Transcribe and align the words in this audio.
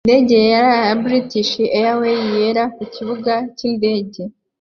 Indege 0.03 0.35
yera 0.47 0.73
ya 0.87 0.95
British 1.03 1.51
Airways 1.81 2.25
yera 2.35 2.63
ku 2.75 2.83
kibuga 2.93 3.33
cyindege 3.57 4.21